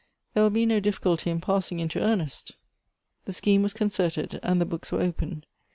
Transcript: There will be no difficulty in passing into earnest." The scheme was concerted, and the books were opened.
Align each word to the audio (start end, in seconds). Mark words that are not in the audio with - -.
There 0.33 0.41
will 0.41 0.49
be 0.49 0.65
no 0.65 0.79
difficulty 0.79 1.29
in 1.29 1.41
passing 1.41 1.79
into 1.79 2.01
earnest." 2.01 2.55
The 3.25 3.31
scheme 3.33 3.61
was 3.61 3.71
concerted, 3.73 4.39
and 4.41 4.59
the 4.59 4.65
books 4.65 4.91
were 4.91 4.99
opened. 4.99 5.45